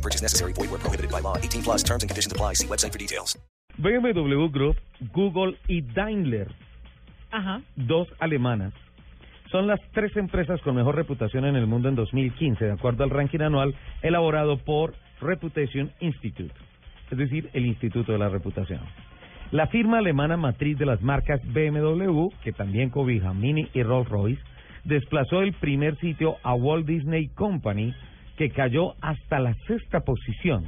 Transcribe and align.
No 0.00 0.02
purchase 0.02 0.22
necessary. 0.22 0.52
Void 0.54 0.70
where 0.70 0.80
prohibited 0.80 1.10
by 1.10 1.20
law. 1.20 1.36
18 1.36 1.62
plus 1.62 1.82
terms 1.82 2.02
and 2.02 2.08
conditions 2.08 2.32
apply. 2.32 2.54
See 2.54 2.66
website 2.66 2.92
for 2.92 2.98
details. 2.98 3.36
BMW 3.78 4.50
Group, 4.50 4.76
Google 5.12 5.56
y 5.68 5.82
Daimler, 5.82 6.48
Ajá. 7.30 7.60
dos 7.76 8.08
alemanas, 8.18 8.72
son 9.50 9.66
las 9.66 9.80
tres 9.92 10.16
empresas 10.16 10.60
con 10.62 10.74
mejor 10.74 10.96
reputación 10.96 11.44
en 11.44 11.54
el 11.56 11.66
mundo 11.66 11.88
en 11.88 11.94
2015, 11.96 12.64
de 12.64 12.72
acuerdo 12.72 13.04
al 13.04 13.10
ranking 13.10 13.40
anual 13.40 13.74
elaborado 14.02 14.58
por 14.58 14.94
Reputation 15.20 15.92
Institute, 16.00 16.54
es 17.10 17.18
decir, 17.18 17.48
el 17.52 17.66
Instituto 17.66 18.12
de 18.12 18.18
la 18.18 18.28
Reputación. 18.28 18.80
La 19.50 19.66
firma 19.68 19.98
alemana 19.98 20.36
matriz 20.36 20.78
de 20.78 20.86
las 20.86 21.00
marcas 21.02 21.40
BMW, 21.44 22.28
que 22.42 22.52
también 22.52 22.90
cobija 22.90 23.32
Mini 23.32 23.68
y 23.72 23.82
Rolls-Royce, 23.82 24.42
desplazó 24.84 25.42
el 25.42 25.52
primer 25.54 25.96
sitio 26.00 26.36
a 26.42 26.54
Walt 26.54 26.86
Disney 26.86 27.28
Company, 27.28 27.94
que 28.40 28.48
cayó 28.48 28.94
hasta 29.02 29.38
la 29.38 29.52
sexta 29.66 30.00
posición. 30.00 30.64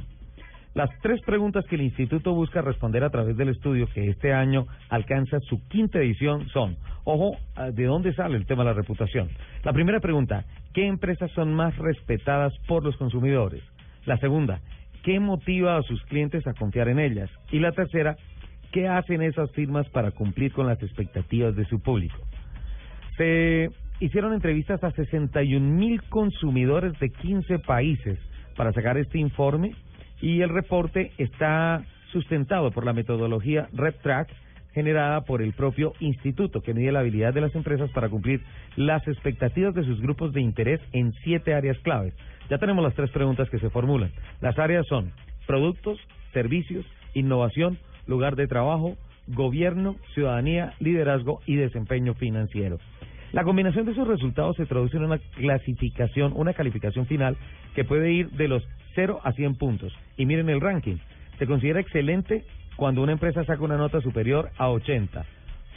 Las 0.75 0.91
tres 1.01 1.19
preguntas 1.25 1.65
que 1.65 1.73
el 1.73 1.81
instituto 1.81 2.31
busca 2.31 2.61
responder 2.61 3.03
a 3.03 3.09
través 3.09 3.35
del 3.35 3.49
estudio 3.49 3.87
que 3.87 4.09
este 4.09 4.31
año 4.31 4.67
alcanza 4.89 5.39
su 5.39 5.59
quinta 5.69 5.97
edición 5.97 6.47
son, 6.49 6.77
ojo, 7.03 7.35
ah, 7.55 7.71
¿de 7.71 7.85
dónde 7.85 8.13
sale 8.13 8.37
el 8.37 8.45
tema 8.45 8.61
de 8.61 8.69
la 8.69 8.75
reputación? 8.75 9.27
La 9.63 9.73
primera 9.73 9.99
pregunta, 10.01 10.45
¿qué 10.71 10.85
empresas 10.85 11.31
son 11.31 11.55
más 11.55 11.75
respetadas 11.79 12.53
por 12.67 12.83
los 12.83 12.95
consumidores? 12.97 13.63
La 14.05 14.19
segunda, 14.19 14.61
¿qué 15.01 15.19
motiva 15.19 15.75
a 15.75 15.81
sus 15.81 15.99
clientes 16.03 16.45
a 16.45 16.53
confiar 16.53 16.89
en 16.89 16.99
ellas? 16.99 17.31
Y 17.51 17.57
la 17.57 17.71
tercera, 17.71 18.17
¿qué 18.71 18.87
hacen 18.87 19.23
esas 19.23 19.51
firmas 19.53 19.89
para 19.89 20.11
cumplir 20.11 20.53
con 20.53 20.67
las 20.67 20.79
expectativas 20.83 21.55
de 21.55 21.65
su 21.65 21.81
público? 21.81 22.19
Se 23.17 23.71
hicieron 23.99 24.33
entrevistas 24.33 24.83
a 24.83 24.91
61 24.91 25.65
mil 25.65 26.01
consumidores 26.03 26.97
de 26.99 27.09
15 27.09 27.59
países 27.59 28.19
para 28.55 28.73
sacar 28.73 28.97
este 28.97 29.19
informe 29.19 29.75
y 30.21 30.41
el 30.41 30.49
reporte 30.49 31.11
está 31.17 31.83
sustentado 32.11 32.71
por 32.71 32.85
la 32.85 32.93
metodología 32.93 33.67
RepTrack 33.73 34.29
generada 34.73 35.21
por 35.21 35.41
el 35.41 35.53
propio 35.53 35.93
instituto 35.99 36.61
que 36.61 36.73
mide 36.73 36.91
la 36.91 36.99
habilidad 36.99 37.33
de 37.33 37.41
las 37.41 37.53
empresas 37.55 37.91
para 37.91 38.09
cumplir 38.09 38.41
las 38.75 39.07
expectativas 39.07 39.73
de 39.75 39.83
sus 39.83 40.01
grupos 40.01 40.33
de 40.33 40.41
interés 40.41 40.81
en 40.93 41.13
siete 41.23 41.53
áreas 41.53 41.77
claves. 41.79 42.13
Ya 42.49 42.57
tenemos 42.57 42.83
las 42.83 42.95
tres 42.95 43.11
preguntas 43.11 43.49
que 43.49 43.59
se 43.59 43.69
formulan. 43.69 44.11
Las 44.41 44.57
áreas 44.57 44.85
son 44.87 45.11
productos, 45.45 45.99
servicios, 46.33 46.85
innovación, 47.13 47.77
lugar 48.07 48.35
de 48.35 48.47
trabajo, 48.47 48.97
gobierno, 49.27 49.95
ciudadanía, 50.13 50.73
liderazgo 50.79 51.39
y 51.45 51.55
desempeño 51.55 52.15
financiero. 52.15 52.79
La 53.33 53.43
combinación 53.43 53.85
de 53.85 53.93
esos 53.93 54.07
resultados 54.07 54.55
se 54.57 54.67
traduce 54.67 54.95
en 54.95 55.05
una 55.05 55.17
clasificación, 55.17 56.33
una 56.35 56.53
calificación 56.53 57.07
final 57.07 57.35
que 57.73 57.83
puede 57.83 58.11
ir 58.11 58.29
de 58.29 58.47
los 58.47 58.63
0 58.93 59.21
a 59.23 59.31
100 59.31 59.55
puntos. 59.55 59.91
Y 60.17 60.27
miren 60.27 60.49
el 60.49 60.61
ranking. 60.61 60.97
Se 61.39 61.47
considera 61.47 61.79
excelente 61.79 62.45
cuando 62.75 63.01
una 63.01 63.13
empresa 63.13 63.43
saca 63.43 63.63
una 63.63 63.75
nota 63.75 64.01
superior 64.01 64.51
a 64.59 64.69
80. 64.69 65.25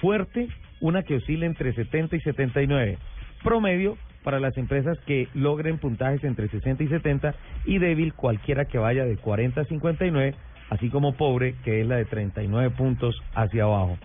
Fuerte, 0.03 0.49
una 0.83 1.03
que 1.03 1.17
oscila 1.17 1.47
entre 1.47 1.73
70 1.73 2.17
y 2.17 2.21
79. 2.21 2.99
Promedio 3.43 3.97
para 4.23 4.39
las 4.39 4.55
empresas 4.59 4.99
que 5.07 5.29
logren 5.33 5.79
puntajes 5.79 6.25
entre 6.25 6.49
60 6.49 6.85
y 6.85 6.89
70 6.89 7.35
y 7.65 7.79
débil 7.79 8.13
cualquiera 8.13 8.67
que 8.67 8.77
vaya 8.77 9.07
de 9.07 9.17
40 9.17 9.63
a 9.63 9.65
59, 9.65 10.35
así 10.69 10.91
como 10.91 11.15
pobre 11.15 11.55
que 11.65 11.81
es 11.81 11.87
la 11.87 11.97
de 11.97 12.05
39 12.05 12.75
puntos 12.77 13.19
hacia 13.35 13.63
abajo. 13.63 13.97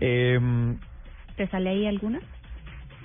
Eh, 0.00 0.40
¿Te 1.36 1.46
sale 1.46 1.70
ahí 1.70 1.86
alguna? 1.86 2.18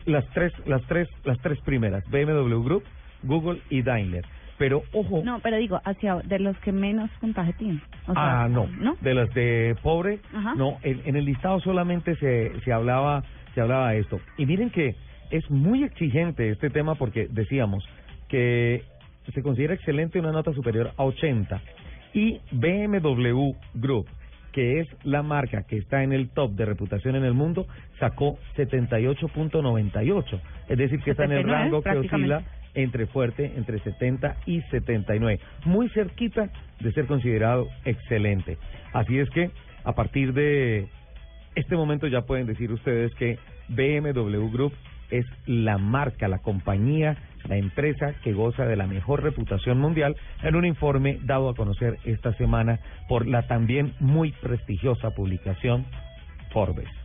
Las 0.05 0.25
tres, 0.33 0.51
las 0.65 0.81
tres, 0.83 1.07
las 1.23 1.39
tres 1.39 1.59
primeras, 1.61 2.03
BMW 2.09 2.61
Group, 2.63 2.83
Google 3.23 3.61
y 3.69 3.81
Daimler. 3.81 4.25
Pero 4.57 4.83
ojo, 4.93 5.21
No, 5.25 5.39
pero 5.39 5.57
digo, 5.57 5.81
hacia 5.83 6.17
de 6.17 6.39
los 6.39 6.55
que 6.59 6.71
menos 6.71 7.09
puntaje 7.19 7.53
tienen. 7.53 7.81
O 8.07 8.13
sea, 8.13 8.43
ah, 8.43 8.47
no, 8.49 8.67
¿No? 8.67 8.95
de 9.01 9.13
las 9.13 9.33
de 9.33 9.75
pobre, 9.81 10.19
Ajá. 10.33 10.53
no, 10.55 10.77
en, 10.83 11.01
en 11.05 11.15
el 11.15 11.25
listado 11.25 11.59
solamente 11.59 12.15
se, 12.17 12.59
se 12.61 12.71
hablaba, 12.71 13.23
se 13.55 13.61
hablaba 13.61 13.91
de 13.91 13.99
esto. 13.99 14.19
Y 14.37 14.45
miren 14.45 14.69
que 14.69 14.95
es 15.31 15.49
muy 15.49 15.83
exigente 15.83 16.49
este 16.49 16.69
tema 16.69 16.95
porque 16.95 17.27
decíamos 17.29 17.83
que 18.27 18.83
se 19.33 19.41
considera 19.41 19.73
excelente 19.73 20.19
una 20.19 20.31
nota 20.31 20.53
superior 20.53 20.91
a 20.97 21.03
80 21.03 21.61
y 22.13 22.39
BMW 22.51 23.51
Group 23.73 24.07
que 24.53 24.79
es 24.79 24.87
la 25.03 25.23
marca 25.23 25.63
que 25.63 25.77
está 25.77 26.03
en 26.03 26.13
el 26.13 26.29
top 26.29 26.51
de 26.51 26.65
reputación 26.65 27.15
en 27.15 27.25
el 27.25 27.33
mundo, 27.33 27.67
sacó 27.99 28.37
78.98. 28.55 30.39
Es 30.69 30.77
decir, 30.77 31.01
que 31.01 31.11
está 31.11 31.25
en 31.25 31.33
el 31.33 31.43
79, 31.43 31.63
rango 31.63 31.81
que 31.81 31.97
oscila 31.97 32.43
entre 32.75 33.07
fuerte, 33.07 33.51
entre 33.57 33.79
70 33.79 34.37
y 34.45 34.61
79. 34.61 35.39
Muy 35.65 35.89
cerquita 35.89 36.49
de 36.79 36.91
ser 36.93 37.07
considerado 37.07 37.67
excelente. 37.83 38.57
Así 38.93 39.19
es 39.19 39.29
que, 39.31 39.51
a 39.83 39.93
partir 39.93 40.33
de 40.33 40.87
este 41.55 41.75
momento 41.75 42.07
ya 42.07 42.21
pueden 42.21 42.47
decir 42.47 42.71
ustedes 42.71 43.13
que 43.15 43.37
BMW 43.69 44.49
Group 44.51 44.73
es 45.13 45.25
la 45.45 45.77
marca, 45.77 46.27
la 46.27 46.39
compañía, 46.39 47.17
la 47.47 47.57
empresa 47.57 48.15
que 48.23 48.33
goza 48.33 48.65
de 48.65 48.75
la 48.75 48.87
mejor 48.87 49.21
reputación 49.21 49.79
mundial 49.79 50.15
en 50.41 50.55
un 50.55 50.65
informe 50.65 51.19
dado 51.23 51.49
a 51.49 51.55
conocer 51.55 51.99
esta 52.03 52.33
semana 52.33 52.79
por 53.07 53.27
la 53.27 53.47
también 53.47 53.93
muy 53.99 54.31
prestigiosa 54.31 55.11
publicación 55.11 55.85
Forbes. 56.51 57.02